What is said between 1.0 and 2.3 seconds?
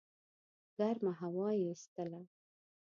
هوا یې ایستله.